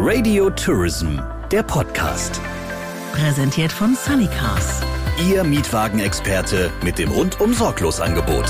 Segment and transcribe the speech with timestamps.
[0.00, 1.18] Radio Tourism,
[1.50, 2.40] der Podcast.
[3.12, 4.80] Präsentiert von Sunnycars.
[5.28, 8.44] Ihr Mietwagenexperte mit dem rundum sorglos Angebot.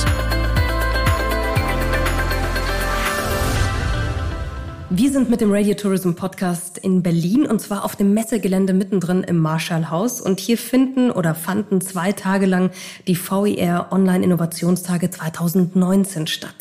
[4.90, 9.22] Wir sind mit dem Radio Tourism Podcast in Berlin und zwar auf dem Messegelände mittendrin
[9.22, 10.22] im Marshallhaus.
[10.22, 12.70] Und hier finden oder fanden zwei Tage lang
[13.06, 16.55] die VIR Online Innovationstage 2019 statt.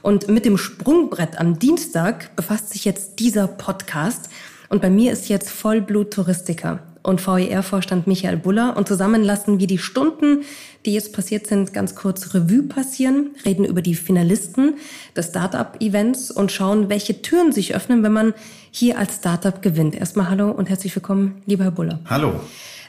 [0.00, 4.30] Und mit dem Sprungbrett am Dienstag befasst sich jetzt dieser Podcast.
[4.70, 8.76] Und bei mir ist jetzt Vollblut-Touristiker und VER-Vorstand Michael Buller.
[8.76, 10.42] Und zusammen lassen wir die Stunden,
[10.84, 14.74] die jetzt passiert sind, ganz kurz Revue passieren, reden über die Finalisten
[15.16, 18.34] des Startup-Events und schauen, welche Türen sich öffnen, wenn man
[18.70, 19.94] hier als Startup gewinnt.
[19.94, 22.00] Erstmal hallo und herzlich willkommen, lieber Herr Buller.
[22.06, 22.40] Hallo.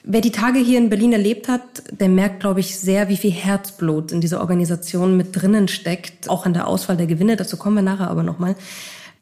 [0.04, 3.32] Wer die Tage hier in Berlin erlebt hat, der merkt, glaube ich, sehr, wie viel
[3.32, 7.36] Herzblut in dieser Organisation mit drinnen steckt, auch an der Auswahl der Gewinne.
[7.36, 8.56] Dazu kommen wir nachher aber nochmal.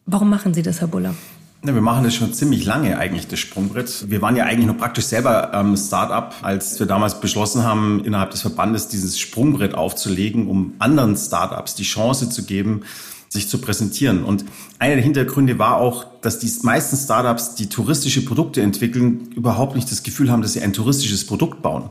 [0.05, 1.15] Warum machen Sie das, Herr Buller?
[1.65, 4.05] Ja, wir machen das schon ziemlich lange eigentlich, das Sprungbrett.
[4.11, 8.29] Wir waren ja eigentlich noch praktisch selber ähm, Start-up, als wir damals beschlossen haben, innerhalb
[8.29, 12.81] des Verbandes dieses Sprungbrett aufzulegen, um anderen Start-ups die Chance zu geben,
[13.29, 14.23] sich zu präsentieren.
[14.23, 14.45] Und
[14.77, 19.89] einer der Hintergründe war auch, dass die meisten Startups, die touristische Produkte entwickeln, überhaupt nicht
[19.89, 21.89] das Gefühl haben, dass sie ein touristisches Produkt bauen.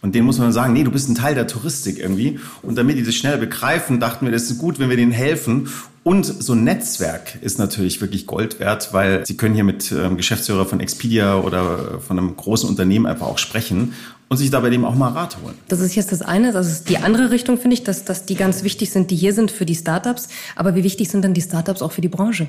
[0.00, 2.40] Und denen muss man sagen, nee, du bist ein Teil der Touristik irgendwie.
[2.62, 5.68] Und damit die das schnell begreifen, dachten wir, das ist gut, wenn wir denen helfen.
[6.04, 10.16] Und so ein Netzwerk ist natürlich wirklich Gold wert, weil Sie können hier mit ähm,
[10.16, 13.94] Geschäftsführer von Expedia oder von einem großen Unternehmen einfach auch sprechen
[14.28, 15.54] und sich dabei dem auch mal Rat holen.
[15.68, 16.52] Das ist jetzt das eine.
[16.52, 19.32] Das ist die andere Richtung, finde ich, dass, dass die ganz wichtig sind, die hier
[19.32, 20.28] sind für die Startups.
[20.56, 22.48] Aber wie wichtig sind dann die Startups auch für die Branche?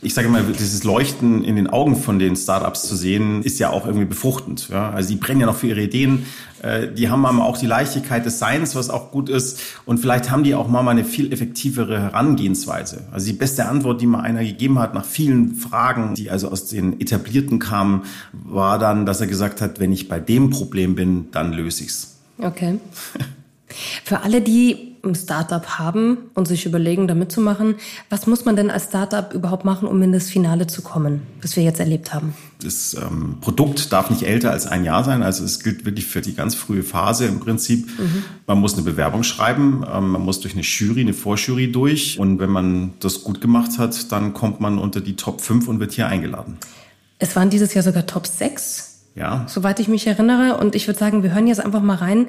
[0.00, 3.70] ich sage mal, dieses Leuchten in den Augen von den Startups zu sehen, ist ja
[3.70, 4.68] auch irgendwie befruchtend.
[4.68, 4.90] Ja?
[4.90, 6.26] Also die brennen ja noch für ihre Ideen.
[6.62, 9.60] Äh, die haben aber auch die Leichtigkeit des Seins, was auch gut ist.
[9.86, 13.04] Und vielleicht haben die auch mal eine viel effektivere Herangehensweise.
[13.12, 16.66] Also die beste Antwort, die mal einer gegeben hat nach vielen Fragen, die also aus
[16.66, 21.28] den Etablierten kamen, war dann, dass er gesagt hat, wenn ich bei dem Problem bin,
[21.32, 22.16] dann löse ich's.
[22.38, 22.78] Okay.
[24.04, 27.76] Für alle, die ein Startup haben und sich überlegen, da mitzumachen,
[28.10, 31.56] was muss man denn als Startup überhaupt machen, um in das Finale zu kommen, was
[31.56, 32.34] wir jetzt erlebt haben?
[32.62, 35.22] Das ähm, Produkt darf nicht älter als ein Jahr sein.
[35.22, 37.86] Also es gilt wirklich für die ganz frühe Phase im Prinzip.
[37.98, 38.24] Mhm.
[38.46, 42.18] Man muss eine Bewerbung schreiben, ähm, man muss durch eine Jury, eine Vorjury durch.
[42.18, 45.80] Und wenn man das gut gemacht hat, dann kommt man unter die Top 5 und
[45.80, 46.58] wird hier eingeladen.
[47.18, 48.87] Es waren dieses Jahr sogar Top 6.
[49.18, 49.44] Ja.
[49.46, 50.56] Soweit ich mich erinnere.
[50.58, 52.26] Und ich würde sagen, wir hören jetzt einfach mal rein,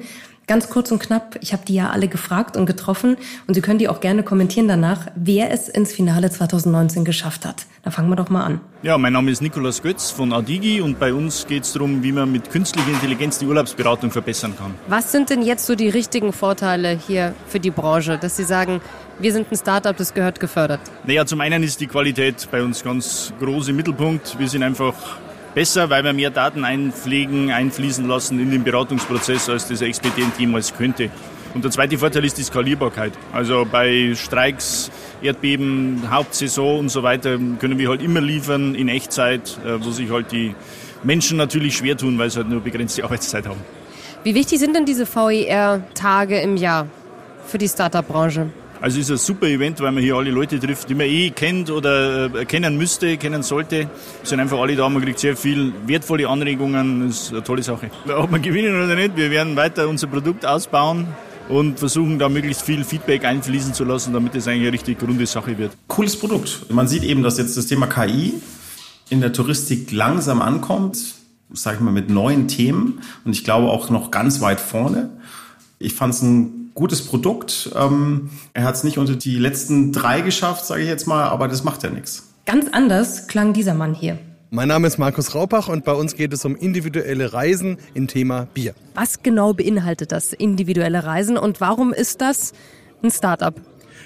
[0.50, 3.78] Ganz kurz und knapp, ich habe die ja alle gefragt und getroffen und Sie können
[3.78, 7.66] die auch gerne kommentieren danach, wer es ins Finale 2019 geschafft hat.
[7.84, 8.60] Da fangen wir doch mal an.
[8.82, 12.10] Ja, mein Name ist Nikolaus Götz von Adigi und bei uns geht es darum, wie
[12.10, 14.74] man mit künstlicher Intelligenz die Urlaubsberatung verbessern kann.
[14.88, 18.80] Was sind denn jetzt so die richtigen Vorteile hier für die Branche, dass Sie sagen,
[19.20, 20.80] wir sind ein Startup, das gehört gefördert?
[21.04, 24.36] Naja, zum einen ist die Qualität bei uns ganz groß im Mittelpunkt.
[24.36, 24.94] Wir sind einfach
[25.54, 30.74] besser, weil wir mehr Daten einpflegen, einfließen lassen in den Beratungsprozess, als das Expedient jemals
[30.74, 31.10] könnte.
[31.54, 33.12] Und der zweite Vorteil ist die Skalierbarkeit.
[33.32, 34.90] Also bei Streiks,
[35.20, 40.10] Erdbeben, Hauptsaison und so weiter können wir halt immer liefern in Echtzeit, äh, wo sich
[40.10, 40.54] halt die
[41.02, 43.60] Menschen natürlich schwer tun, weil sie halt nur begrenzte Arbeitszeit haben.
[44.22, 46.86] Wie wichtig sind denn diese VER-Tage im Jahr
[47.46, 48.50] für die Startup-Branche?
[48.82, 51.28] Also es ist ein super Event, weil man hier alle Leute trifft, die man eh
[51.30, 53.90] kennt oder äh, kennen müsste, kennen sollte.
[54.22, 57.62] Es sind einfach alle da, man kriegt sehr viel wertvolle Anregungen, das ist eine tolle
[57.62, 57.90] Sache.
[58.16, 61.08] Ob wir gewinnen oder nicht, wir werden weiter unser Produkt ausbauen
[61.50, 65.26] und versuchen da möglichst viel Feedback einfließen zu lassen, damit es eigentlich eine richtig runde
[65.26, 65.72] Sache wird.
[65.86, 66.64] Cooles Produkt.
[66.70, 68.32] Man sieht eben, dass jetzt das Thema KI
[69.10, 70.96] in der Touristik langsam ankommt,
[71.52, 75.10] sage ich mal, mit neuen Themen und ich glaube auch noch ganz weit vorne.
[75.78, 77.70] Ich fand es ein gutes Produkt.
[77.74, 81.48] Ähm, er hat es nicht unter die letzten drei geschafft, sage ich jetzt mal, aber
[81.48, 82.28] das macht ja nichts.
[82.46, 84.18] Ganz anders klang dieser Mann hier.
[84.52, 88.48] Mein Name ist Markus Raupach und bei uns geht es um individuelle Reisen im Thema
[88.52, 88.74] Bier.
[88.94, 92.52] Was genau beinhaltet das individuelle Reisen und warum ist das
[93.02, 93.54] ein Startup?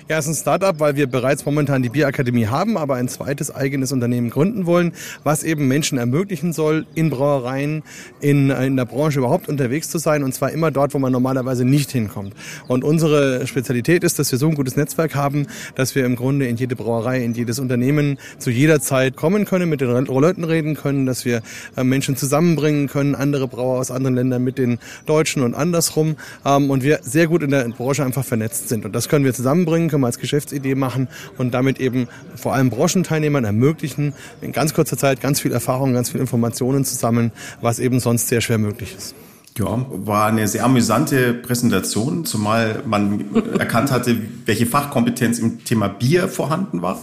[0.07, 3.91] Ja, ist ein Startup, weil wir bereits momentan die Bierakademie haben, aber ein zweites eigenes
[3.91, 4.93] Unternehmen gründen wollen,
[5.23, 7.83] was eben Menschen ermöglichen soll, in Brauereien,
[8.21, 11.65] in, in der Branche überhaupt unterwegs zu sein und zwar immer dort, wo man normalerweise
[11.65, 12.35] nicht hinkommt.
[12.69, 16.49] Und unsere Spezialität ist, dass wir so ein gutes Netzwerk haben, dass wir im Grunde
[16.49, 20.75] in jede Brauerei, in jedes Unternehmen zu jeder Zeit kommen können, mit den Leuten reden
[20.75, 21.41] können, dass wir
[21.79, 26.69] äh, Menschen zusammenbringen können, andere Brauer aus anderen Ländern mit den Deutschen und andersrum ähm,
[26.69, 28.85] und wir sehr gut in der Branche einfach vernetzt sind.
[28.85, 31.07] Und das können wir zusammenbringen können wir als Geschäftsidee machen
[31.39, 36.11] und damit eben vor allem Branchenteilnehmern ermöglichen, in ganz kurzer Zeit ganz viel Erfahrung, ganz
[36.11, 37.31] viel Informationen zu sammeln,
[37.61, 39.15] was eben sonst sehr schwer möglich ist.
[39.57, 43.25] Ja, war eine sehr amüsante Präsentation, zumal man
[43.59, 46.99] erkannt hatte, welche Fachkompetenz im Thema Bier vorhanden war.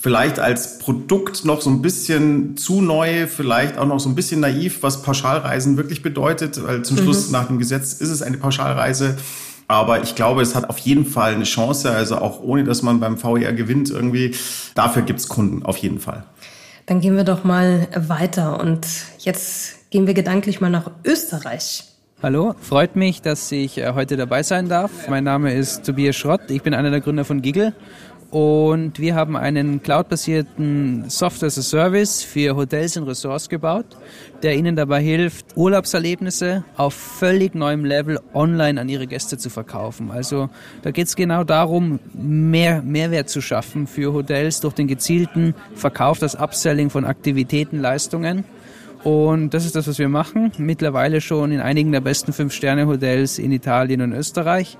[0.00, 4.38] vielleicht als Produkt noch so ein bisschen zu neu, vielleicht auch noch so ein bisschen
[4.38, 9.16] naiv, was Pauschalreisen wirklich bedeutet, weil zum Schluss nach dem Gesetz ist es eine Pauschalreise.
[9.72, 13.00] Aber ich glaube, es hat auf jeden Fall eine Chance, also auch ohne, dass man
[13.00, 14.34] beim VR gewinnt irgendwie.
[14.74, 16.24] Dafür gibt's Kunden, auf jeden Fall.
[16.84, 18.86] Dann gehen wir doch mal weiter und
[19.18, 21.84] jetzt gehen wir gedanklich mal nach Österreich.
[22.22, 25.08] Hallo, freut mich, dass ich äh, heute dabei sein darf.
[25.08, 27.72] Mein Name ist Tobias Schrott, ich bin einer der Gründer von Giggle
[28.32, 33.84] und wir haben einen cloud-basierten Software as a Service für Hotels und Ressorts gebaut,
[34.42, 40.10] der ihnen dabei hilft, Urlaubserlebnisse auf völlig neuem Level online an ihre Gäste zu verkaufen.
[40.10, 40.48] Also
[40.80, 46.18] da geht es genau darum, mehr Mehrwert zu schaffen für Hotels durch den gezielten Verkauf,
[46.18, 48.44] das Upselling von Aktivitäten, Leistungen.
[49.04, 50.52] Und das ist das, was wir machen.
[50.56, 54.78] Mittlerweile schon in einigen der besten Fünf-Sterne-Hotels in Italien und Österreich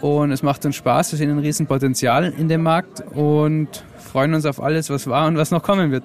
[0.00, 1.12] und es macht uns Spaß.
[1.12, 5.36] Wir sehen ein Riesenpotenzial in dem Markt und freuen uns auf alles, was war und
[5.36, 6.04] was noch kommen wird.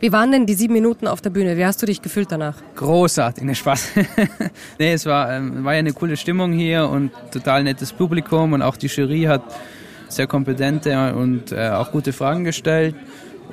[0.00, 1.56] Wie waren denn die sieben Minuten auf der Bühne?
[1.56, 2.56] Wie hast du dich gefühlt danach?
[2.74, 3.90] Großartig, ne Spaß.
[4.80, 8.62] nee, es war, ähm, war ja eine coole Stimmung hier und total nettes Publikum und
[8.62, 9.42] auch die Jury hat
[10.08, 12.96] sehr kompetente und äh, auch gute Fragen gestellt.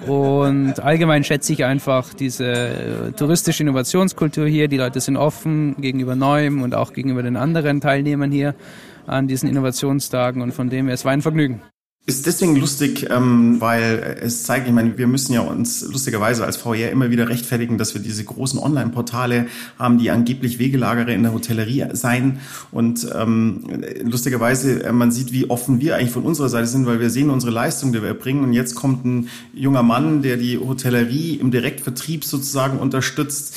[0.07, 4.67] Und allgemein schätze ich einfach diese äh, touristische Innovationskultur hier.
[4.67, 8.55] Die Leute sind offen gegenüber Neuem und auch gegenüber den anderen Teilnehmern hier
[9.09, 11.61] an diesen Innovationstagen und von dem her, es war ein Vergnügen.
[12.05, 16.57] Ist deswegen lustig, ähm, weil es zeigt, ich meine, wir müssen ja uns lustigerweise als
[16.57, 19.45] VR immer wieder rechtfertigen, dass wir diese großen Online-Portale
[19.77, 22.39] haben, die angeblich Wegelagere in der Hotellerie sein.
[22.71, 26.99] Und ähm, lustigerweise, äh, man sieht, wie offen wir eigentlich von unserer Seite sind, weil
[26.99, 28.43] wir sehen unsere Leistung, die wir erbringen.
[28.43, 33.55] Und jetzt kommt ein junger Mann, der die Hotellerie im Direktvertrieb sozusagen unterstützt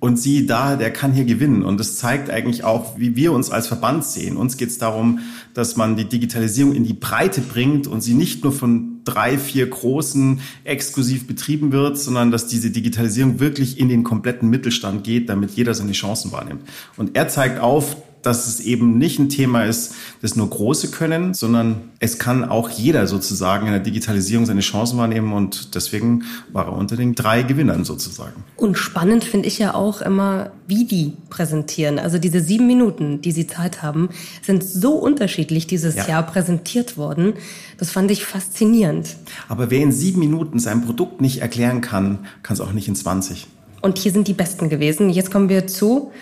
[0.00, 1.62] und sie da, der kann hier gewinnen.
[1.62, 4.38] Und das zeigt eigentlich auch, wie wir uns als Verband sehen.
[4.38, 5.20] Uns geht es darum,
[5.52, 9.68] dass man die Digitalisierung in die Breite bringt und sie nicht nur von drei, vier
[9.68, 15.50] großen exklusiv betrieben wird, sondern dass diese Digitalisierung wirklich in den kompletten Mittelstand geht, damit
[15.50, 16.62] jeder seine Chancen wahrnimmt.
[16.96, 21.34] Und er zeigt auf, dass es eben nicht ein Thema ist, das nur Große können,
[21.34, 26.66] sondern es kann auch jeder sozusagen in der Digitalisierung seine Chancen wahrnehmen und deswegen war
[26.66, 28.44] er unter den drei Gewinnern sozusagen.
[28.56, 31.98] Und spannend finde ich ja auch immer, wie die präsentieren.
[31.98, 34.10] Also diese sieben Minuten, die sie Zeit haben,
[34.42, 36.08] sind so unterschiedlich dieses ja.
[36.08, 37.34] Jahr präsentiert worden.
[37.78, 39.16] Das fand ich faszinierend.
[39.48, 42.94] Aber wer in sieben Minuten sein Produkt nicht erklären kann, kann es auch nicht in
[42.94, 43.46] 20.
[43.82, 45.10] Und hier sind die Besten gewesen.
[45.10, 46.12] Jetzt kommen wir zu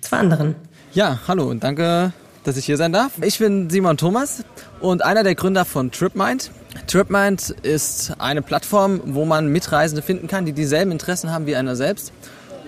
[0.00, 0.54] zwei anderen.
[0.92, 3.12] Ja, hallo und danke, dass ich hier sein darf.
[3.22, 4.42] Ich bin Simon Thomas
[4.80, 6.50] und einer der Gründer von TripMind.
[6.88, 11.76] TripMind ist eine Plattform, wo man Mitreisende finden kann, die dieselben Interessen haben wie einer
[11.76, 12.12] selbst.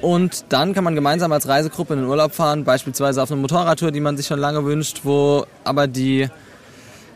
[0.03, 3.91] Und dann kann man gemeinsam als Reisegruppe in den Urlaub fahren, beispielsweise auf eine Motorradtour,
[3.91, 6.29] die man sich schon lange wünscht, wo aber die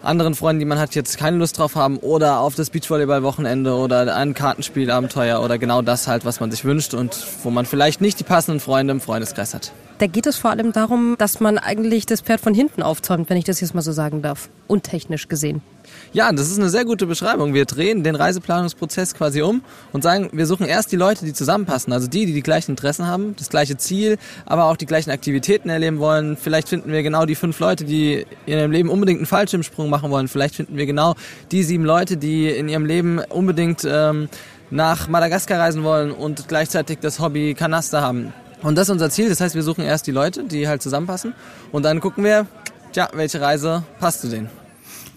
[0.02, 4.14] anderen Freunde, die man hat, jetzt keine Lust drauf haben oder auf das Beachvolleyball-Wochenende oder
[4.16, 8.20] ein Kartenspielabenteuer oder genau das halt, was man sich wünscht und wo man vielleicht nicht
[8.20, 9.72] die passenden Freunde im Freundeskreis hat.
[9.98, 13.38] Da geht es vor allem darum, dass man eigentlich das Pferd von hinten aufzäumt, wenn
[13.38, 14.50] ich das jetzt mal so sagen darf.
[14.66, 15.62] Untechnisch gesehen.
[16.12, 17.54] Ja, das ist eine sehr gute Beschreibung.
[17.54, 19.62] Wir drehen den Reiseplanungsprozess quasi um
[19.92, 21.92] und sagen, wir suchen erst die Leute, die zusammenpassen.
[21.92, 25.68] Also die, die die gleichen Interessen haben, das gleiche Ziel, aber auch die gleichen Aktivitäten
[25.68, 26.36] erleben wollen.
[26.36, 30.10] Vielleicht finden wir genau die fünf Leute, die in ihrem Leben unbedingt einen Fallschirmsprung machen
[30.10, 30.28] wollen.
[30.28, 31.14] Vielleicht finden wir genau
[31.52, 34.28] die sieben Leute, die in ihrem Leben unbedingt ähm,
[34.70, 38.32] nach Madagaskar reisen wollen und gleichzeitig das Hobby Kanaster haben.
[38.62, 39.28] Und das ist unser Ziel.
[39.28, 41.34] Das heißt, wir suchen erst die Leute, die halt zusammenpassen.
[41.72, 42.46] Und dann gucken wir,
[42.92, 44.48] tja, welche Reise passt zu denen.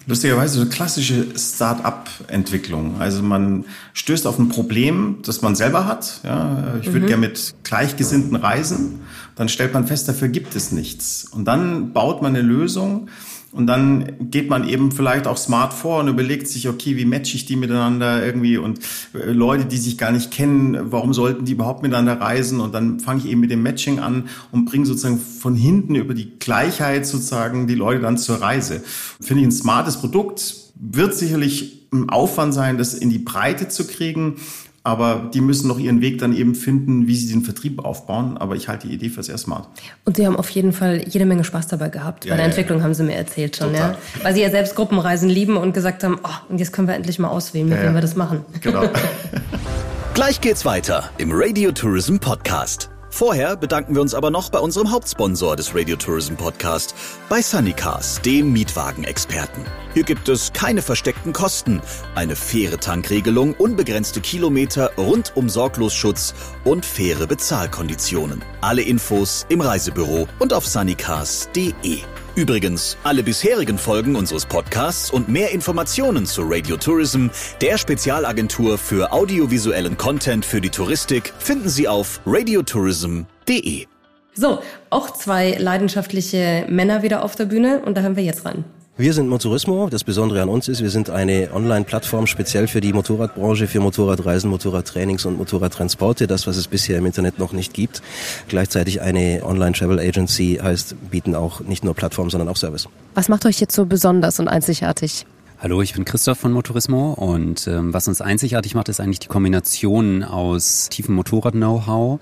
[0.10, 3.00] Lustigerweise so klassische Start-up-Entwicklung.
[3.00, 6.22] Also man stößt auf ein Problem, das man selber hat.
[6.24, 7.08] Ja, ich würde mhm.
[7.08, 9.02] gerne mit Gleichgesinnten reisen.
[9.36, 11.28] Dann stellt man fest, dafür gibt es nichts.
[11.30, 13.10] Und dann baut man eine Lösung,
[13.52, 17.36] und dann geht man eben vielleicht auch smart vor und überlegt sich, okay, wie matche
[17.36, 18.80] ich die miteinander irgendwie und
[19.14, 22.60] äh, Leute, die sich gar nicht kennen, warum sollten die überhaupt miteinander reisen?
[22.60, 26.14] Und dann fange ich eben mit dem Matching an und bringe sozusagen von hinten über
[26.14, 28.84] die Gleichheit sozusagen die Leute dann zur Reise.
[29.20, 33.88] Finde ich ein smartes Produkt, wird sicherlich ein Aufwand sein, das in die Breite zu
[33.88, 34.36] kriegen.
[34.84, 38.38] Aber die müssen noch ihren Weg dann eben finden, wie sie den Vertrieb aufbauen.
[38.38, 39.68] Aber ich halte die Idee für sehr smart.
[40.06, 42.26] Und Sie haben auf jeden Fall jede Menge Spaß dabei gehabt.
[42.26, 42.86] Ja, Bei der ja, Entwicklung ja.
[42.86, 43.92] haben Sie mir erzählt schon, Total.
[43.92, 44.24] ja.
[44.24, 47.20] Weil Sie ja selbst Gruppenreisen lieben und gesagt haben, oh, und jetzt können wir endlich
[47.20, 48.46] mal auswählen, mit wem wir das machen.
[48.62, 48.84] Genau.
[50.14, 52.90] Gleich geht's weiter im Radio Tourism Podcast.
[53.20, 56.96] Vorher bedanken wir uns aber noch bei unserem Hauptsponsor des Radio Tourism Podcast,
[57.28, 59.66] bei Sunnycars, dem Mietwagenexperten.
[59.94, 61.82] Hier gibt es keine versteckten Kosten,
[62.16, 66.34] eine faire Tankregelung, unbegrenzte Kilometer, rundum Sorglosschutz
[66.64, 68.42] und faire Bezahlkonditionen.
[68.62, 72.00] Alle Infos im Reisebüro und auf sunnycars.de.
[72.36, 77.28] Übrigens, alle bisherigen Folgen unseres Podcasts und mehr Informationen zu Radio Tourism,
[77.62, 83.88] der Spezialagentur für audiovisuellen Content für die Touristik, finden Sie auf radiotourism.de.
[84.36, 84.60] So,
[84.90, 88.64] auch zwei leidenschaftliche Männer wieder auf der Bühne und da hören wir jetzt rein.
[89.00, 89.88] Wir sind Motorismo.
[89.90, 94.50] Das Besondere an uns ist, wir sind eine Online-Plattform speziell für die Motorradbranche, für Motorradreisen,
[94.50, 96.28] Motorradtrainings und Motorradtransporte.
[96.28, 98.02] Das, was es bisher im Internet noch nicht gibt.
[98.50, 102.90] Gleichzeitig eine Online-Travel-Agency heißt, bieten auch nicht nur Plattform, sondern auch Service.
[103.14, 105.26] Was macht euch jetzt so besonders und einzigartig?
[105.62, 109.28] Hallo, ich bin Christoph von Motorismo und ähm, was uns einzigartig macht, ist eigentlich die
[109.28, 112.20] Kombination aus tiefem Motorrad-Know-how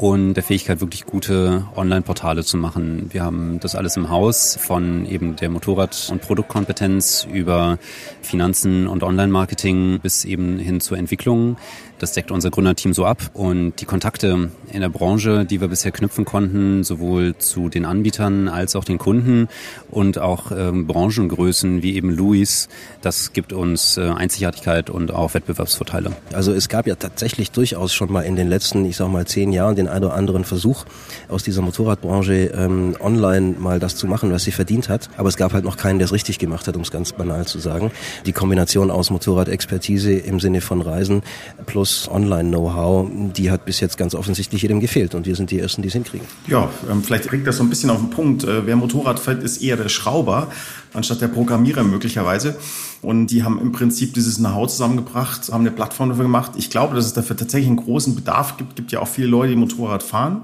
[0.00, 3.10] und der Fähigkeit, wirklich gute Online-Portale zu machen.
[3.12, 7.78] Wir haben das alles im Haus von eben der Motorrad- und Produktkompetenz über
[8.22, 11.58] Finanzen und Online-Marketing bis eben hin zur Entwicklung.
[12.00, 15.92] Das deckt unser Gründerteam so ab und die Kontakte in der Branche, die wir bisher
[15.92, 19.48] knüpfen konnten, sowohl zu den Anbietern als auch den Kunden
[19.90, 22.70] und auch ähm, Branchengrößen wie eben Louis,
[23.02, 26.12] das gibt uns äh, Einzigartigkeit und auch Wettbewerbsvorteile.
[26.32, 29.52] Also es gab ja tatsächlich durchaus schon mal in den letzten, ich sag mal, zehn
[29.52, 30.86] Jahren den einen oder anderen Versuch
[31.28, 35.10] aus dieser Motorradbranche ähm, online mal das zu machen, was sie verdient hat.
[35.18, 37.46] Aber es gab halt noch keinen, der es richtig gemacht hat, um es ganz banal
[37.46, 37.90] zu sagen.
[38.24, 41.20] Die Kombination aus Motorradexpertise im Sinne von Reisen
[41.66, 45.58] plus plus Online-Know-how, die hat bis jetzt ganz offensichtlich jedem gefehlt und wir sind die
[45.58, 46.26] Ersten, die es hinkriegen.
[46.46, 48.44] Ja, ähm, vielleicht bringt das so ein bisschen auf den Punkt.
[48.44, 50.48] Äh, wer Motorrad fährt, ist eher der Schrauber
[50.92, 52.56] anstatt der Programmierer möglicherweise.
[53.02, 56.52] Und die haben im Prinzip dieses Know-how zusammengebracht, haben eine Plattform dafür gemacht.
[56.56, 58.70] Ich glaube, dass es dafür tatsächlich einen großen Bedarf gibt.
[58.70, 60.42] Es gibt ja auch viele Leute, die Motorrad fahren.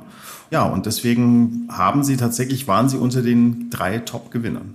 [0.51, 4.75] Ja, und deswegen haben sie tatsächlich, waren sie unter den drei Top-Gewinnern.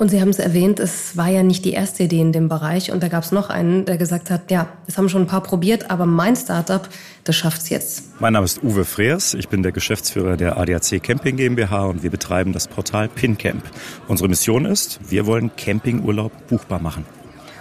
[0.00, 2.92] Und Sie haben es erwähnt, es war ja nicht die erste Idee in dem Bereich.
[2.92, 5.42] Und da gab es noch einen, der gesagt hat, ja, das haben schon ein paar
[5.42, 6.88] probiert, aber mein Startup,
[7.24, 8.04] das schafft's jetzt.
[8.20, 9.34] Mein Name ist Uwe Freers.
[9.34, 13.64] Ich bin der Geschäftsführer der ADAC Camping GmbH und wir betreiben das Portal PinCamp.
[14.06, 17.04] Unsere Mission ist, wir wollen Campingurlaub buchbar machen.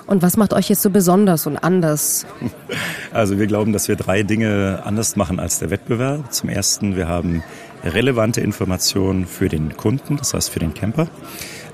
[0.06, 2.26] Und was macht euch jetzt so besonders und anders?
[3.14, 6.32] Also wir glauben, dass wir drei Dinge anders machen als der Wettbewerb.
[6.32, 7.42] Zum ersten, wir haben
[7.84, 11.08] relevante Informationen für den Kunden, das heißt für den Camper.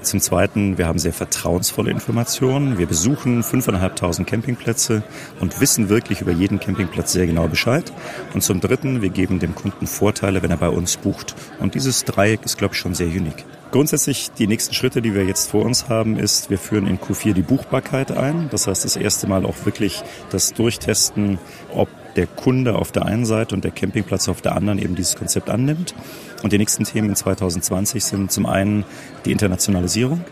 [0.03, 2.77] Zum Zweiten, wir haben sehr vertrauensvolle Informationen.
[2.77, 5.01] Wir besuchen 5.500 Campingplätze
[5.39, 7.91] und wissen wirklich über jeden Campingplatz sehr genau Bescheid.
[8.33, 11.35] Und zum Dritten, wir geben dem Kunden Vorteile, wenn er bei uns bucht.
[11.59, 13.45] Und dieses Dreieck ist, glaube ich, schon sehr unique.
[13.71, 17.33] Grundsätzlich die nächsten Schritte, die wir jetzt vor uns haben, ist, wir führen in Q4
[17.33, 18.49] die Buchbarkeit ein.
[18.51, 21.39] Das heißt, das erste Mal auch wirklich das Durchtesten,
[21.73, 25.15] ob der Kunde auf der einen Seite und der Campingplatz auf der anderen eben dieses
[25.15, 25.95] Konzept annimmt.
[26.43, 28.85] Und die nächsten Themen in 2020 sind zum einen
[29.25, 30.23] die Internationalisierung.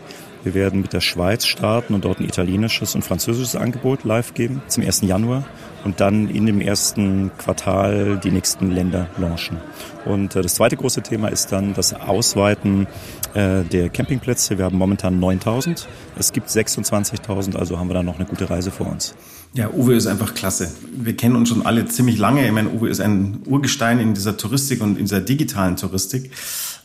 [0.44, 4.60] Wir werden mit der Schweiz starten und dort ein italienisches und französisches Angebot live geben
[4.66, 5.02] zum 1.
[5.02, 5.44] Januar
[5.84, 9.58] und dann in dem ersten Quartal die nächsten Länder launchen.
[10.04, 12.88] Und äh, das zweite große Thema ist dann das Ausweiten
[13.34, 14.58] äh, der Campingplätze.
[14.58, 15.88] Wir haben momentan 9000.
[16.18, 19.14] Es gibt 26.000, also haben wir da noch eine gute Reise vor uns.
[19.54, 20.72] Ja, Uwe ist einfach klasse.
[20.96, 22.46] Wir kennen uns schon alle ziemlich lange.
[22.46, 26.30] Ich meine, Uwe ist ein Urgestein in dieser Touristik und in dieser digitalen Touristik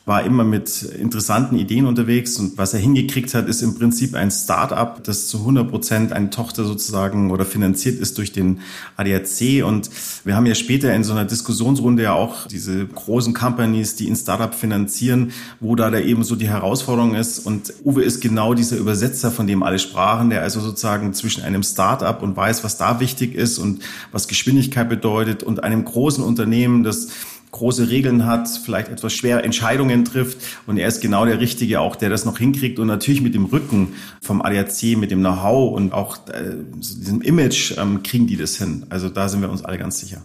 [0.08, 4.32] war immer mit interessanten Ideen unterwegs und was er hingekriegt hat, ist im Prinzip ein
[4.32, 8.62] Start-up, das zu 100 Prozent eine Tochter sozusagen oder finanziert ist durch den
[8.96, 9.90] ADAC und
[10.24, 14.16] wir haben ja später in so einer Diskussionsrunde ja auch diese großen Companies, die ein
[14.16, 17.40] Startup finanzieren, wo da da eben so die Herausforderung ist.
[17.40, 21.64] Und Uwe ist genau dieser Übersetzer, von dem alle sprachen, der also sozusagen zwischen einem
[21.64, 23.84] Start-up und weiß, was da wichtig ist und
[24.14, 27.10] was Geschwindigkeit bedeutet und einem großen Unternehmen, das
[27.52, 30.38] große Regeln hat, vielleicht etwas schwer Entscheidungen trifft.
[30.66, 32.80] Und er ist genau der Richtige auch, der das noch hinkriegt.
[32.80, 37.78] Und natürlich mit dem Rücken vom ADAC, mit dem Know-how und auch äh, diesem Image
[37.78, 38.86] ähm, kriegen die das hin.
[38.90, 40.22] Also da sind wir uns alle ganz sicher.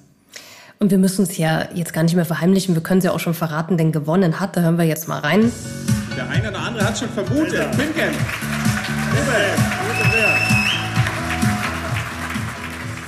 [0.78, 2.74] Und wir müssen es ja jetzt gar nicht mehr verheimlichen.
[2.74, 4.56] Wir können es ja auch schon verraten, denn gewonnen hat.
[4.56, 5.52] Da hören wir jetzt mal rein.
[6.16, 7.70] Der eine oder andere hat schon vermutet.
[7.70, 8.10] Pinken.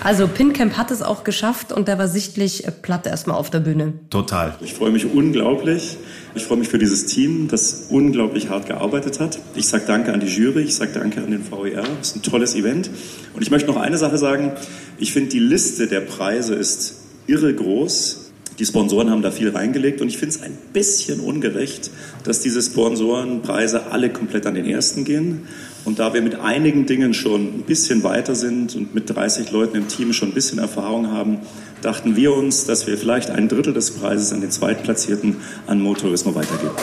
[0.05, 3.95] Also Pincamp hat es auch geschafft und der war sichtlich platt erstmal auf der Bühne.
[4.11, 4.55] Total.
[4.61, 5.97] Ich freue mich unglaublich.
[6.35, 9.39] Ich freue mich für dieses Team, das unglaublich hart gearbeitet hat.
[9.55, 11.85] Ich sage danke an die Jury, ich sage danke an den VER.
[12.03, 12.91] Es ist ein tolles Event.
[13.33, 14.53] Und ich möchte noch eine Sache sagen.
[14.99, 16.97] Ich finde, die Liste der Preise ist
[17.27, 18.31] irre groß.
[18.59, 21.91] Die Sponsoren haben da viel reingelegt und ich finde es ein bisschen ungerecht,
[22.25, 25.49] dass diese Sponsorenpreise alle komplett an den ersten gehen.
[25.85, 29.77] Und da wir mit einigen Dingen schon ein bisschen weiter sind und mit 30 Leuten
[29.77, 31.39] im Team schon ein bisschen Erfahrung haben,
[31.83, 35.37] dachten wir uns, dass wir vielleicht ein Drittel des Preises an den Zweitplatzierten
[35.67, 36.75] an Motorismo weitergeben.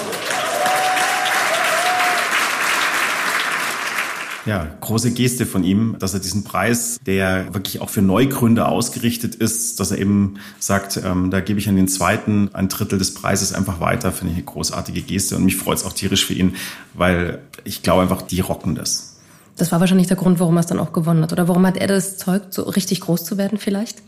[4.45, 9.35] Ja, große Geste von ihm, dass er diesen Preis, der wirklich auch für Neugründer ausgerichtet
[9.35, 13.13] ist, dass er eben sagt, ähm, da gebe ich an den zweiten ein Drittel des
[13.13, 16.33] Preises einfach weiter, finde ich eine großartige Geste und mich freut es auch tierisch für
[16.33, 16.55] ihn,
[16.95, 19.11] weil ich glaube einfach, die rocken das.
[19.57, 21.33] Das war wahrscheinlich der Grund, warum er es dann auch gewonnen hat.
[21.33, 24.01] Oder warum hat er das Zeug, so richtig groß zu werden vielleicht?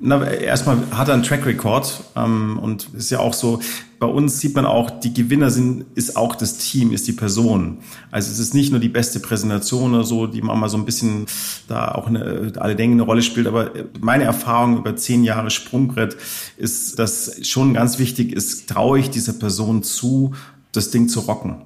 [0.00, 3.60] Na, erstmal hat er einen Track Record ähm, und ist ja auch so,
[3.98, 7.78] bei uns sieht man auch, die Gewinner sind, ist auch das Team, ist die Person.
[8.12, 11.26] Also es ist nicht nur die beste Präsentation oder so, die manchmal so ein bisschen
[11.66, 16.16] da auch eine, alle denken, eine Rolle spielt, aber meine Erfahrung über zehn Jahre Sprungbrett
[16.56, 20.32] ist, dass schon ganz wichtig ist, traue ich dieser Person zu,
[20.70, 21.56] das Ding zu rocken.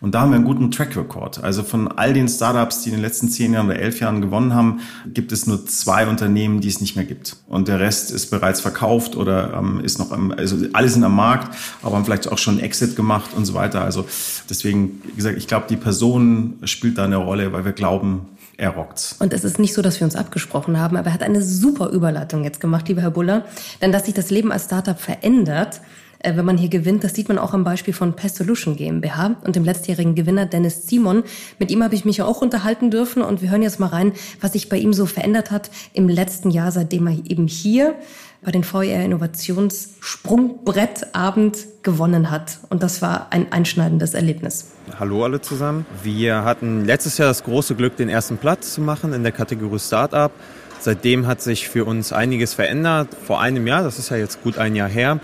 [0.00, 1.44] Und da haben wir einen guten Track Record.
[1.44, 4.54] Also von all den Startups, die in den letzten zehn Jahren oder elf Jahren gewonnen
[4.54, 7.36] haben, gibt es nur zwei Unternehmen, die es nicht mehr gibt.
[7.48, 11.14] Und der Rest ist bereits verkauft oder ähm, ist noch, am, also alle sind am
[11.14, 13.82] Markt, aber haben vielleicht auch schon Exit gemacht und so weiter.
[13.82, 14.06] Also
[14.48, 18.22] deswegen, wie gesagt, ich glaube, die Person spielt da eine Rolle, weil wir glauben,
[18.56, 19.16] er rockt's.
[19.18, 21.88] Und es ist nicht so, dass wir uns abgesprochen haben, aber er hat eine super
[21.90, 23.44] Überleitung jetzt gemacht, lieber Herr Buller.
[23.80, 25.80] Denn dass sich das Leben als Startup verändert,
[26.22, 27.02] wenn man hier gewinnt.
[27.04, 30.86] Das sieht man auch am Beispiel von Pest Solution GmbH und dem letztjährigen Gewinner Dennis
[30.86, 31.24] Simon.
[31.58, 34.12] Mit ihm habe ich mich ja auch unterhalten dürfen und wir hören jetzt mal rein,
[34.40, 37.94] was sich bei ihm so verändert hat im letzten Jahr, seitdem er eben hier
[38.42, 42.58] bei den VR Innovationssprungbrettabend gewonnen hat.
[42.70, 44.70] Und das war ein einschneidendes Erlebnis.
[44.98, 45.84] Hallo alle zusammen.
[46.02, 49.78] Wir hatten letztes Jahr das große Glück, den ersten Platz zu machen in der Kategorie
[49.78, 50.32] Startup.
[50.80, 53.08] Seitdem hat sich für uns einiges verändert.
[53.26, 55.20] Vor einem Jahr, das ist ja jetzt gut ein Jahr her,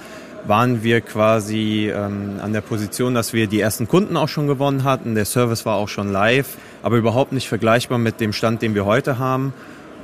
[0.47, 4.85] waren wir quasi ähm, an der Position, dass wir die ersten Kunden auch schon gewonnen
[4.85, 5.15] hatten.
[5.15, 8.85] Der Service war auch schon live, aber überhaupt nicht vergleichbar mit dem Stand, den wir
[8.85, 9.53] heute haben.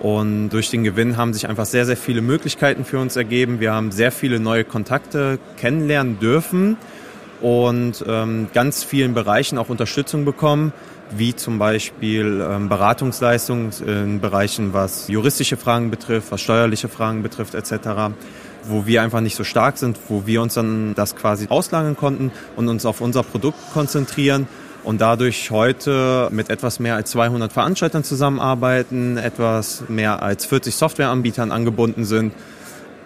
[0.00, 3.60] Und durch den Gewinn haben sich einfach sehr, sehr viele Möglichkeiten für uns ergeben.
[3.60, 6.76] Wir haben sehr viele neue Kontakte kennenlernen dürfen
[7.40, 10.72] und ähm, ganz vielen Bereichen auch Unterstützung bekommen,
[11.16, 17.54] wie zum Beispiel ähm, Beratungsleistungen in Bereichen, was juristische Fragen betrifft, was steuerliche Fragen betrifft
[17.54, 18.12] etc
[18.64, 22.32] wo wir einfach nicht so stark sind, wo wir uns dann das quasi auslagern konnten
[22.56, 24.46] und uns auf unser Produkt konzentrieren
[24.84, 31.52] und dadurch heute mit etwas mehr als 200 Veranstaltern zusammenarbeiten, etwas mehr als 40 Softwareanbietern
[31.52, 32.32] angebunden sind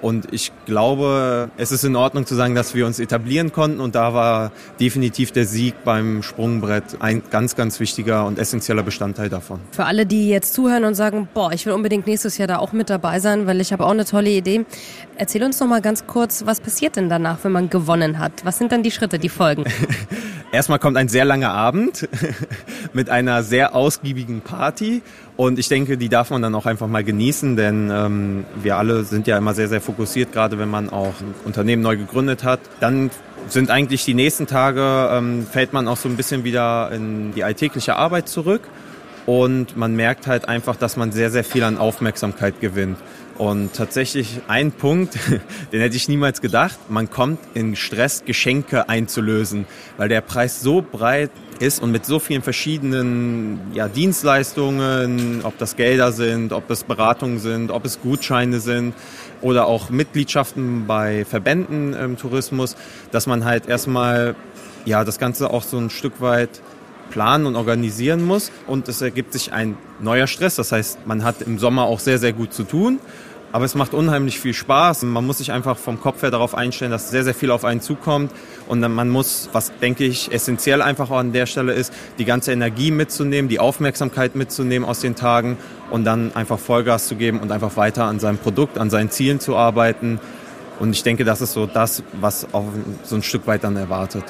[0.03, 3.81] und ich glaube, es ist in Ordnung zu sagen, dass wir uns etablieren konnten.
[3.81, 9.29] Und da war definitiv der Sieg beim Sprungbrett ein ganz, ganz wichtiger und essentieller Bestandteil
[9.29, 9.61] davon.
[9.73, 12.73] Für alle, die jetzt zuhören und sagen, boah, ich will unbedingt nächstes Jahr da auch
[12.73, 14.65] mit dabei sein, weil ich habe auch eine tolle Idee.
[15.17, 18.45] Erzähl uns noch mal ganz kurz, was passiert denn danach, wenn man gewonnen hat?
[18.45, 19.65] Was sind dann die Schritte, die folgen?
[20.57, 22.09] Erstmal kommt ein sehr langer Abend
[22.95, 25.03] mit einer sehr ausgiebigen Party.
[25.37, 29.05] Und ich denke, die darf man dann auch einfach mal genießen, denn ähm, wir alle
[29.05, 32.61] sind ja immer sehr, sehr fokussiert, gerade wenn man auch ein Unternehmen neu gegründet hat.
[32.81, 33.11] Dann
[33.49, 37.45] sind eigentlich die nächsten Tage, ähm, fällt man auch so ein bisschen wieder in die
[37.45, 38.63] alltägliche Arbeit zurück.
[39.27, 42.97] Und man merkt halt einfach, dass man sehr, sehr viel an Aufmerksamkeit gewinnt.
[43.39, 45.19] Und tatsächlich ein Punkt,
[45.73, 49.67] den hätte ich niemals gedacht, man kommt in Stress, Geschenke einzulösen,
[49.99, 55.77] weil der Preis so breit ist und mit so vielen verschiedenen ja, Dienstleistungen, ob das
[55.77, 58.95] Gelder sind, ob es Beratungen sind, ob es Gutscheine sind
[59.43, 62.77] oder auch Mitgliedschaften bei Verbänden im Tourismus,
[63.11, 64.35] dass man halt erstmal
[64.87, 66.63] ja, das Ganze auch so ein Stück weit
[67.11, 70.57] planen und organisieren muss und es ergibt sich ein neuer Stress.
[70.57, 72.99] Das heißt, man hat im Sommer auch sehr, sehr gut zu tun
[73.57, 75.05] aber es macht unheimlich viel Spaß.
[75.05, 77.81] Man muss sich einfach vom Kopf her darauf einstellen, dass sehr, sehr viel auf einen
[77.81, 78.31] zukommt.
[78.69, 82.91] Und man muss, was denke ich essentiell einfach an der Stelle ist, die ganze Energie
[82.91, 85.57] mitzunehmen, die Aufmerksamkeit mitzunehmen aus den Tagen
[85.91, 89.41] und dann einfach Vollgas zu geben und einfach weiter an seinem Produkt, an seinen Zielen
[89.41, 90.21] zu arbeiten.
[90.79, 92.67] Und ich denke, das ist so das, was auch
[93.05, 94.25] so ein Stück weit dann erwartet.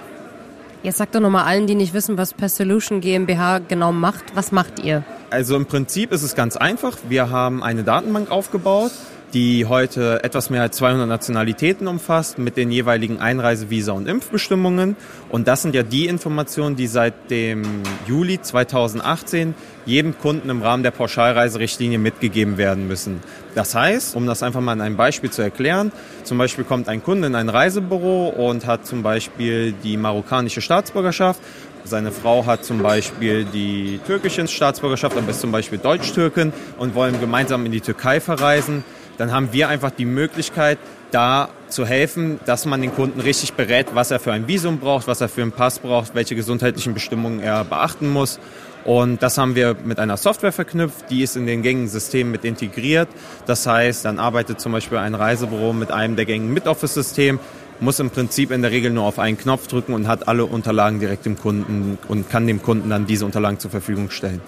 [0.87, 4.37] Jetzt sagt doch nochmal allen, die nicht wissen, was Per Solution GmbH genau macht.
[4.37, 5.03] Was macht ihr?
[5.31, 6.97] Also im Prinzip ist es ganz einfach.
[7.09, 8.93] Wir haben eine Datenbank aufgebaut
[9.35, 14.97] die heute etwas mehr als 200 Nationalitäten umfasst mit den jeweiligen Einreise-, und Impfbestimmungen.
[15.29, 17.63] Und das sind ja die Informationen, die seit dem
[18.07, 23.21] Juli 2018 jedem Kunden im Rahmen der Pauschalreiserichtlinie mitgegeben werden müssen.
[23.55, 25.93] Das heißt, um das einfach mal in einem Beispiel zu erklären,
[26.25, 31.41] zum Beispiel kommt ein Kunde in ein Reisebüro und hat zum Beispiel die marokkanische Staatsbürgerschaft
[31.85, 37.21] seine Frau hat zum Beispiel die türkische Staatsbürgerschaft, aber ist zum Beispiel Deutsch-Türkin und wollen
[37.21, 38.83] gemeinsam in die Türkei verreisen
[39.19, 40.79] dann haben wir einfach die Möglichkeit,
[41.11, 45.07] da zu helfen, dass man den Kunden richtig berät, was er für ein Visum braucht,
[45.07, 48.39] was er für einen Pass braucht, welche gesundheitlichen Bestimmungen er beachten muss.
[48.85, 52.45] Und das haben wir mit einer Software verknüpft, die ist in den gängigen Systemen mit
[52.45, 53.09] integriert.
[53.45, 57.41] Das heißt, dann arbeitet zum Beispiel ein Reisebüro mit einem der gängigen Mid-Office-System,
[57.81, 61.01] muss im Prinzip in der Regel nur auf einen Knopf drücken und hat alle Unterlagen
[61.01, 64.41] direkt dem Kunden und kann dem Kunden dann diese Unterlagen zur Verfügung stellen.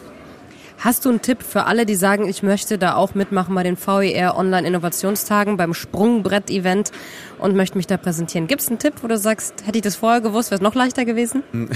[0.80, 3.76] Hast du einen Tipp für alle, die sagen, ich möchte da auch mitmachen bei den
[3.76, 6.92] VER Online Innovationstagen beim Sprungbrett-Event
[7.38, 8.46] und möchte mich da präsentieren?
[8.46, 10.76] Gibt es einen Tipp, wo du sagst, hätte ich das vorher gewusst, wäre es noch
[10.76, 11.42] leichter gewesen?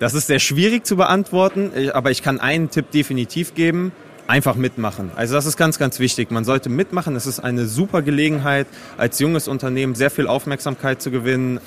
[0.00, 3.92] das ist sehr schwierig zu beantworten, aber ich kann einen Tipp definitiv geben
[4.28, 5.10] einfach mitmachen.
[5.16, 6.30] Also das ist ganz, ganz wichtig.
[6.30, 7.16] Man sollte mitmachen.
[7.16, 8.66] Es ist eine super Gelegenheit,
[8.98, 11.60] als junges Unternehmen sehr viel Aufmerksamkeit zu gewinnen,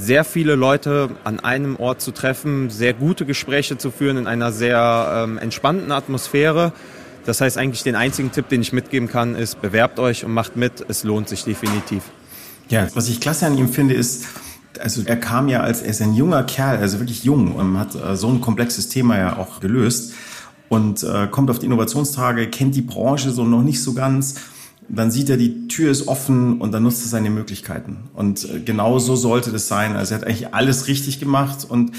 [0.00, 4.50] sehr viele Leute an einem Ort zu treffen, sehr gute Gespräche zu führen in einer
[4.50, 6.72] sehr ähm, entspannten Atmosphäre.
[7.26, 10.56] Das heißt eigentlich den einzigen Tipp, den ich mitgeben kann, ist bewerbt euch und macht
[10.56, 10.84] mit.
[10.88, 12.02] Es lohnt sich definitiv.
[12.70, 14.24] Ja, was ich klasse an ihm finde, ist,
[14.80, 17.94] also er kam ja als, er ist ein junger Kerl, also wirklich jung und hat
[17.94, 20.14] äh, so ein komplexes Thema ja auch gelöst
[20.70, 24.36] und äh, kommt auf die Innovationstage, kennt die Branche so noch nicht so ganz.
[24.92, 28.10] Dann sieht er, die Tür ist offen und dann nutzt er seine Möglichkeiten.
[28.14, 29.96] Und äh, genau so sollte das sein.
[29.96, 31.92] Also er hat eigentlich alles richtig gemacht und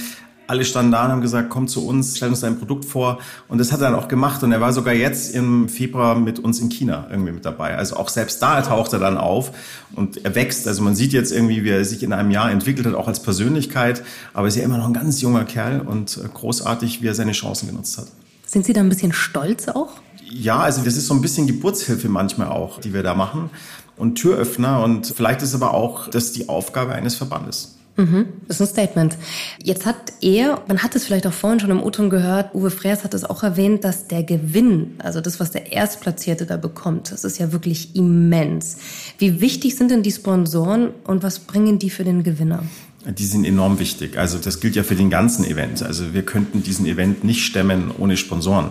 [0.52, 3.20] alle standen da und haben gesagt, komm zu uns, stell uns dein Produkt vor.
[3.48, 4.44] Und das hat er dann auch gemacht.
[4.44, 7.78] Und er war sogar jetzt im Februar mit uns in China irgendwie mit dabei.
[7.78, 9.54] Also auch selbst da taucht er dann auf
[9.96, 10.68] und er wächst.
[10.68, 13.22] Also man sieht jetzt irgendwie, wie er sich in einem Jahr entwickelt hat, auch als
[13.22, 14.04] Persönlichkeit.
[14.34, 17.16] Aber er ist ja immer noch ein ganz junger Kerl und äh, großartig, wie er
[17.16, 18.08] seine Chancen genutzt hat.
[18.46, 19.94] Sind Sie da ein bisschen stolz auch?
[20.34, 23.50] Ja, also das ist so ein bisschen Geburtshilfe manchmal auch, die wir da machen
[23.98, 27.76] und Türöffner und vielleicht ist aber auch das die Aufgabe eines Verbandes.
[27.98, 29.18] Mhm, das ist ein Statement.
[29.62, 33.04] Jetzt hat er, man hat es vielleicht auch vorhin schon im O-Ton gehört, Uwe Freers
[33.04, 37.26] hat es auch erwähnt, dass der Gewinn, also das, was der Erstplatzierte da bekommt, das
[37.26, 38.78] ist ja wirklich immens.
[39.18, 42.64] Wie wichtig sind denn die Sponsoren und was bringen die für den Gewinner?
[43.06, 44.18] Die sind enorm wichtig.
[44.18, 45.84] Also das gilt ja für den ganzen Event.
[45.84, 48.70] Also wir könnten diesen Event nicht stemmen ohne Sponsoren.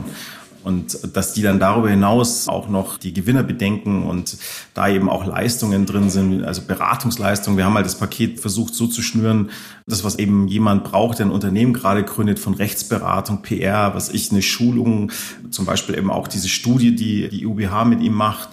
[0.62, 4.37] Und dass die dann darüber hinaus auch noch die Gewinner bedenken und
[4.75, 7.57] da eben auch Leistungen drin sind, also Beratungsleistungen.
[7.57, 9.51] Wir haben halt das Paket versucht so zu schnüren,
[9.87, 14.31] das, was eben jemand braucht, der ein Unternehmen gerade gründet, von Rechtsberatung, PR, was ich,
[14.31, 15.12] eine Schulung,
[15.51, 18.51] zum Beispiel eben auch diese Studie, die die UBH mit ihm macht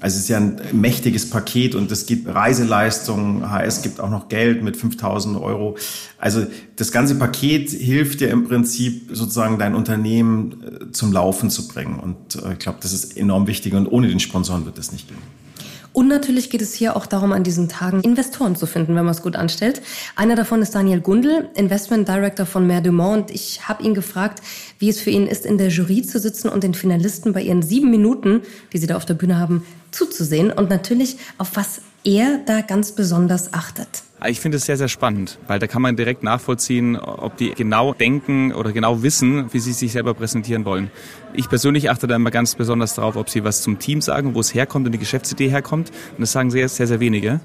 [0.00, 4.28] also es ist ja ein mächtiges Paket und es gibt Reiseleistungen, HS gibt auch noch
[4.28, 5.76] Geld mit 5000 Euro.
[6.18, 11.66] Also das ganze Paket hilft dir im Prinzip sozusagen dein Unternehmen äh, zum Laufen zu
[11.66, 11.98] bringen.
[11.98, 15.08] Und äh, ich glaube, das ist enorm wichtig und ohne den Sponsoren wird das nicht
[15.08, 15.45] gehen.
[15.96, 19.14] Und natürlich geht es hier auch darum, an diesen Tagen Investoren zu finden, wenn man
[19.14, 19.80] es gut anstellt.
[20.14, 23.16] Einer davon ist Daniel Gundel, Investment Director von Mer Dumont.
[23.16, 24.42] Und ich habe ihn gefragt,
[24.78, 27.62] wie es für ihn ist, in der Jury zu sitzen und den Finalisten bei ihren
[27.62, 28.42] sieben Minuten,
[28.74, 30.52] die sie da auf der Bühne haben, zuzusehen.
[30.52, 34.02] Und natürlich, auf was er da ganz besonders achtet.
[34.24, 37.92] Ich finde es sehr, sehr spannend, weil da kann man direkt nachvollziehen, ob die genau
[37.92, 40.90] denken oder genau wissen, wie sie sich selber präsentieren wollen.
[41.34, 44.40] Ich persönlich achte da immer ganz besonders darauf, ob sie was zum Team sagen, wo
[44.40, 45.90] es herkommt und die Geschäftsidee herkommt.
[46.12, 47.40] Und das sagen sehr, sehr, sehr wenige.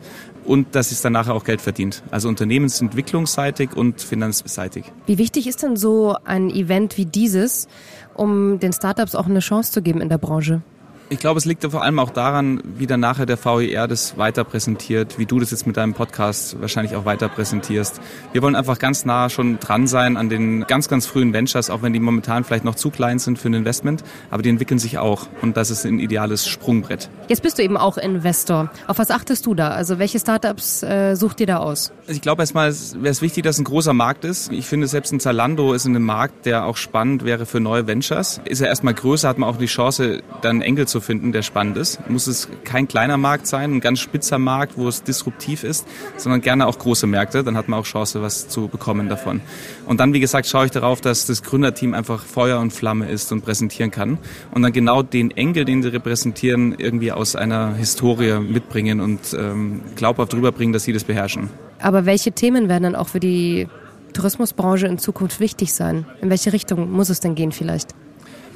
[0.46, 2.04] Und dass es dann nachher auch Geld verdient.
[2.10, 4.86] Also unternehmensentwicklungsseitig und finanzseitig.
[5.06, 7.68] Wie wichtig ist denn so ein Event wie dieses,
[8.14, 10.62] um den Startups auch eine Chance zu geben in der Branche?
[11.12, 14.46] Ich glaube, es liegt vor allem auch daran, wie dann nachher der VER das weiter
[14.46, 18.00] präsentiert, wie du das jetzt mit deinem Podcast wahrscheinlich auch weiter präsentierst.
[18.32, 21.82] Wir wollen einfach ganz nah schon dran sein an den ganz, ganz frühen Ventures, auch
[21.82, 25.00] wenn die momentan vielleicht noch zu klein sind für ein Investment, aber die entwickeln sich
[25.00, 27.10] auch und das ist ein ideales Sprungbrett.
[27.28, 28.72] Jetzt bist du eben auch Investor.
[28.88, 29.72] Auf was achtest du da?
[29.72, 31.92] Also welche Startups äh, sucht ihr da aus?
[32.04, 34.50] Also ich glaube erstmal wäre es wichtig, dass es ein großer Markt ist.
[34.54, 37.86] Ich finde selbst ein Zalando ist in einem Markt, der auch spannend wäre für neue
[37.86, 38.40] Ventures.
[38.46, 41.78] Ist er erstmal größer, hat man auch die Chance, dann Enkel zu finden, der spannend
[41.78, 42.08] ist.
[42.10, 45.88] Muss es kein kleiner Markt sein, ein ganz spitzer Markt, wo es disruptiv ist,
[46.18, 47.44] sondern gerne auch große Märkte.
[47.44, 49.42] Dann hat man auch Chance, was zu bekommen davon.
[49.86, 53.32] Und dann, wie gesagt, schaue ich darauf, dass das Gründerteam einfach Feuer und Flamme ist
[53.32, 54.18] und präsentieren kann.
[54.52, 59.82] Und dann genau den Enkel, den sie repräsentieren, irgendwie aus einer Historie mitbringen und ähm,
[59.96, 61.50] glaubhaft rüberbringen, dass sie das beherrschen.
[61.80, 63.68] Aber welche Themen werden dann auch für die
[64.14, 66.06] Tourismusbranche in Zukunft wichtig sein?
[66.22, 67.96] In welche Richtung muss es denn gehen vielleicht?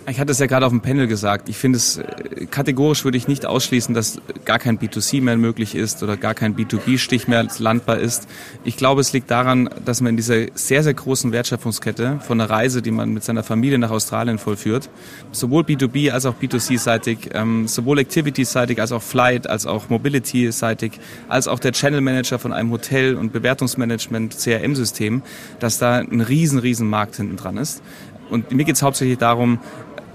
[0.07, 1.49] Ich hatte es ja gerade auf dem Panel gesagt.
[1.49, 5.73] Ich finde es äh, kategorisch würde ich nicht ausschließen, dass gar kein B2C mehr möglich
[5.73, 8.27] ist oder gar kein B2B-Stich mehr landbar ist.
[8.63, 12.51] Ich glaube, es liegt daran, dass man in dieser sehr, sehr großen Wertschöpfungskette von einer
[12.51, 14.91] Reise, die man mit seiner Familie nach Australien vollführt,
[15.31, 21.47] sowohl B2B als auch B2C-seitig, ähm, sowohl Activity-seitig als auch Flight, als auch Mobility-seitig, als
[21.47, 25.23] auch der Channel Manager von einem Hotel und Bewertungsmanagement, CRM-System,
[25.59, 27.81] dass da ein riesen, riesen Markt hinten dran ist.
[28.29, 29.59] Und mir geht es hauptsächlich darum,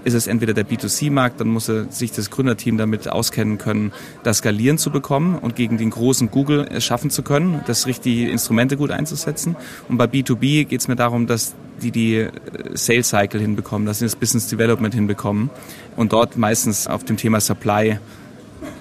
[0.03, 3.91] ist es entweder der B2C-Markt, dann muss er sich das Gründerteam damit auskennen können,
[4.23, 8.29] das Skalieren zu bekommen und gegen den großen Google es schaffen zu können, das richtige
[8.29, 9.55] Instrumente gut einzusetzen.
[9.87, 12.29] Und bei B2B geht es mir darum, dass die die äh,
[12.73, 15.49] Sales Cycle hinbekommen, dass sie das Business Development hinbekommen
[15.95, 17.97] und dort meistens auf dem Thema Supply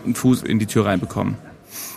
[0.04, 1.36] einen Fuß in die Tür reinbekommen.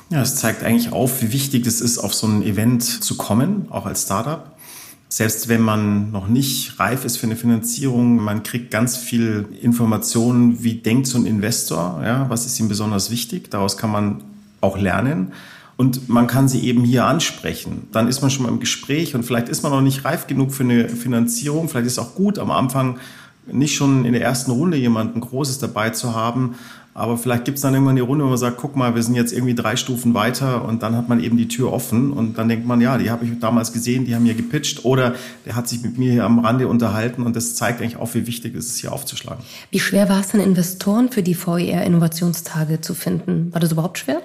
[0.09, 3.67] Ja, es zeigt eigentlich auf, wie wichtig es ist, auf so ein Event zu kommen,
[3.69, 4.52] auch als Startup
[5.15, 10.63] selbst wenn man noch nicht reif ist für eine Finanzierung, man kriegt ganz viel Informationen,
[10.63, 13.51] wie denkt so ein Investor, ja, was ist ihm besonders wichtig.
[13.51, 14.23] Daraus kann man
[14.59, 15.33] auch lernen.
[15.77, 17.87] Und man kann sie eben hier ansprechen.
[17.91, 20.51] Dann ist man schon mal im Gespräch und vielleicht ist man noch nicht reif genug
[20.51, 21.69] für eine Finanzierung.
[21.69, 22.97] Vielleicht ist es auch gut, am Anfang
[23.45, 26.55] nicht schon in der ersten Runde jemanden Großes dabei zu haben.
[26.95, 29.15] Aber vielleicht gibt es dann irgendwann die Runde, wo man sagt, guck mal, wir sind
[29.15, 32.47] jetzt irgendwie drei Stufen weiter und dann hat man eben die Tür offen und dann
[32.47, 35.67] denkt man, ja, die habe ich damals gesehen, die haben hier gepitcht oder der hat
[35.67, 38.67] sich mit mir hier am Rande unterhalten und das zeigt eigentlich auch, wie wichtig es
[38.67, 39.43] ist, hier aufzuschlagen.
[39.71, 43.51] Wie schwer war es denn, Investoren für die VER Innovationstage zu finden?
[43.51, 44.21] War das überhaupt schwer?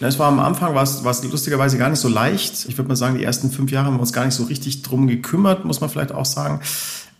[0.00, 2.66] Es war am Anfang war es, war es lustigerweise gar nicht so leicht.
[2.68, 4.82] Ich würde mal sagen, die ersten fünf Jahre haben wir uns gar nicht so richtig
[4.82, 6.60] drum gekümmert, muss man vielleicht auch sagen.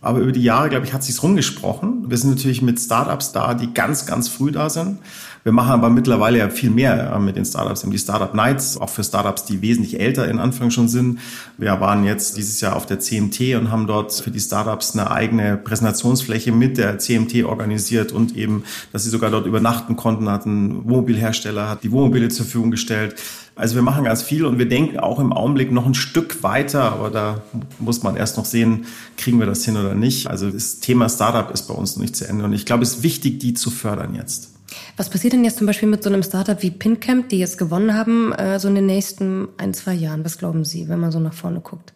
[0.03, 2.09] Aber über die Jahre, glaube ich, hat sich's rumgesprochen.
[2.09, 4.99] Wir sind natürlich mit Startups da, die ganz, ganz früh da sind.
[5.43, 7.81] Wir machen aber mittlerweile ja viel mehr äh, mit den Startups.
[7.81, 11.19] Wir haben die Startup Nights, auch für Startups, die wesentlich älter in Anfang schon sind.
[11.57, 15.11] Wir waren jetzt dieses Jahr auf der CMT und haben dort für die Startups eine
[15.11, 20.85] eigene Präsentationsfläche mit der CMT organisiert und eben, dass sie sogar dort übernachten konnten, hatten
[20.85, 23.15] Wohnmobilhersteller, hat die Wohnmobile zur Verfügung gestellt.
[23.55, 26.93] Also wir machen ganz viel und wir denken auch im Augenblick noch ein Stück weiter,
[26.93, 27.41] aber da
[27.79, 28.85] muss man erst noch sehen,
[29.17, 30.27] kriegen wir das hin oder nicht.
[30.27, 32.95] Also das Thema Startup ist bei uns noch nicht zu Ende und ich glaube, es
[32.95, 34.52] ist wichtig, die zu fördern jetzt.
[34.97, 37.93] Was passiert denn jetzt zum Beispiel mit so einem Startup wie PinCamp, die jetzt gewonnen
[37.93, 40.23] haben, äh, so in den nächsten ein, zwei Jahren?
[40.25, 41.93] Was glauben Sie, wenn man so nach vorne guckt?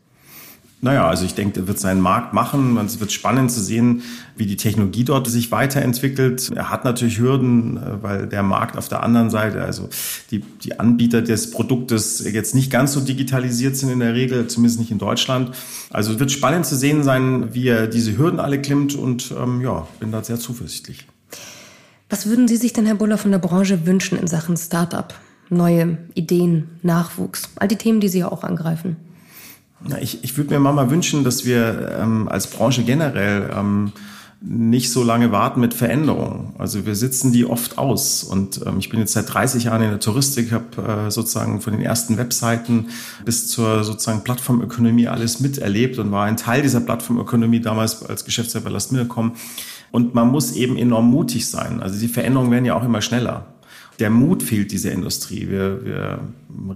[0.80, 2.78] Naja, also ich denke, der wird seinen Markt machen.
[2.86, 4.04] Es wird spannend zu sehen,
[4.36, 6.52] wie die Technologie dort sich weiterentwickelt.
[6.56, 9.90] Er hat natürlich Hürden, äh, weil der Markt auf der anderen Seite, also
[10.30, 14.80] die, die Anbieter des Produktes jetzt nicht ganz so digitalisiert sind in der Regel, zumindest
[14.80, 15.52] nicht in Deutschland.
[15.90, 19.62] Also es wird spannend zu sehen sein, wie er diese Hürden alle klimmt und ähm,
[19.62, 21.08] ja, bin da sehr zuversichtlich.
[22.10, 25.14] Was würden Sie sich denn, Herr Buller, von der Branche wünschen in Sachen Start-up?
[25.50, 28.98] Neue Ideen, Nachwuchs, all die Themen, die Sie ja auch angreifen.
[29.88, 33.92] Ja, ich, ich würde mir mal wünschen, dass wir ähm, als Branche generell ähm,
[34.40, 36.54] nicht so lange warten mit Veränderungen.
[36.58, 38.24] Also wir sitzen die oft aus.
[38.24, 41.74] Und ähm, ich bin jetzt seit 30 Jahren in der Touristik, habe äh, sozusagen von
[41.74, 42.88] den ersten Webseiten
[43.26, 48.66] bis zur sozusagen Plattformökonomie alles miterlebt und war ein Teil dieser Plattformökonomie damals als Geschäftsführer
[48.66, 49.10] bei Last Minute
[49.92, 51.82] und man muss eben enorm mutig sein.
[51.82, 53.46] Also die Veränderungen werden ja auch immer schneller.
[54.00, 55.48] Der Mut fehlt dieser Industrie.
[55.50, 56.20] Wir, wir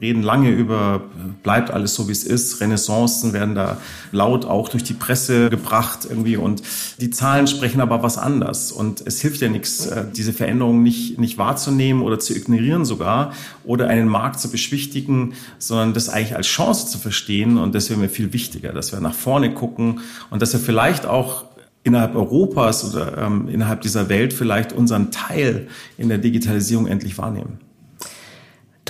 [0.02, 1.04] reden lange über,
[1.44, 2.62] bleibt alles so, wie es ist.
[2.62, 3.78] Renaissancen werden da
[4.12, 6.64] laut auch durch die Presse gebracht irgendwie und
[7.00, 8.72] die Zahlen sprechen aber was anders.
[8.72, 13.34] Und es hilft ja nichts, äh, diese Veränderungen nicht, nicht wahrzunehmen oder zu ignorieren sogar
[13.64, 17.60] oder einen Markt zu beschwichtigen, sondern das eigentlich als Chance zu verstehen.
[17.60, 20.00] Und das wäre mir viel wichtiger, dass wir nach vorne gucken
[20.32, 21.51] und dass wir vielleicht auch
[21.84, 25.68] innerhalb Europas oder ähm, innerhalb dieser Welt vielleicht unseren Teil
[25.98, 27.60] in der Digitalisierung endlich wahrnehmen.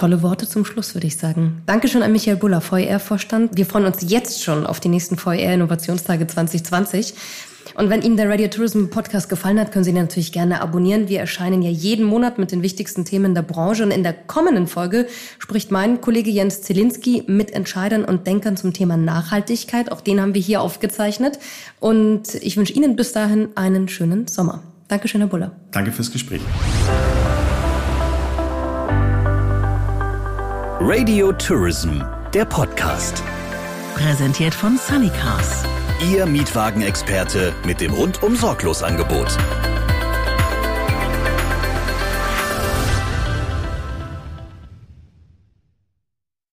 [0.02, 1.62] Tolle Worte zum Schluss, würde ich sagen.
[1.68, 3.56] Dankeschön an Michael Buller, VR-Vorstand.
[3.56, 7.14] Wir freuen uns jetzt schon auf die nächsten VR-Innovationstage 2020.
[7.76, 11.08] Und wenn Ihnen der Radio Tourism Podcast gefallen hat, können Sie ihn natürlich gerne abonnieren.
[11.08, 13.84] Wir erscheinen ja jeden Monat mit den wichtigsten Themen der Branche.
[13.84, 15.06] Und in der kommenden Folge
[15.38, 19.92] spricht mein Kollege Jens Zielinski mit Entscheidern und Denkern zum Thema Nachhaltigkeit.
[19.92, 21.38] Auch den haben wir hier aufgezeichnet.
[21.80, 24.64] Und ich wünsche Ihnen bis dahin einen schönen Sommer.
[24.88, 25.52] Dankeschön, Herr Buller.
[25.70, 26.42] Danke fürs Gespräch.
[30.84, 32.02] Radio Tourism,
[32.34, 33.22] der Podcast.
[33.94, 35.64] Präsentiert von Sunnycars.
[36.12, 39.38] Ihr Mietwagenexperte mit dem rundum sorglos Angebot.